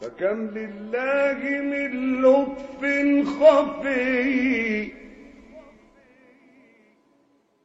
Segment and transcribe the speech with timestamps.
[0.00, 1.40] فكم لله
[1.72, 2.80] من لطف
[3.40, 4.92] خفي.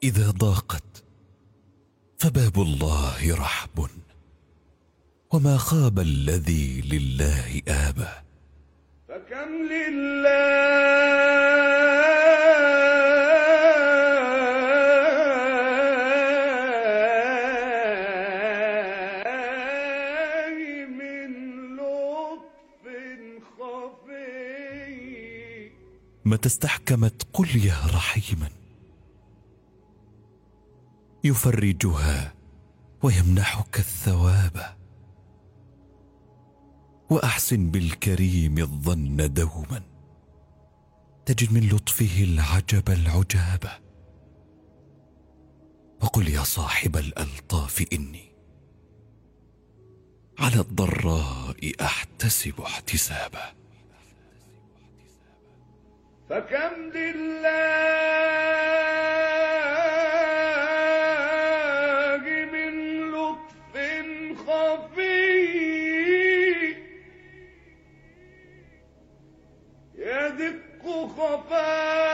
[0.04, 1.04] إذا ضاقت
[2.18, 3.88] فباب الله رحب.
[5.34, 8.14] وما خاب الذي لله آبى.
[9.08, 10.51] فكم لله
[26.26, 28.50] متى استحكمت قل يا رحيما.
[31.24, 32.34] يفرجها
[33.04, 34.78] ويمنحك الثواب.
[37.10, 39.82] وأحسن بالكريم الظن دوما.
[41.26, 43.70] تجد من لطفه العجب العجاب.
[46.02, 48.32] وقل يا صاحب الألطاف إني
[50.40, 53.61] على الضراء أحتسب احتسابا.
[56.32, 57.52] فكم لله
[62.54, 62.74] من
[63.12, 63.74] لطف
[64.48, 65.32] خفي
[69.96, 70.84] يدق
[71.18, 72.11] خفاء